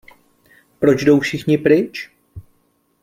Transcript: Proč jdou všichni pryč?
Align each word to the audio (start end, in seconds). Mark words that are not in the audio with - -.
Proč 0.79 1.03
jdou 1.03 1.19
všichni 1.19 1.57
pryč? 1.57 2.11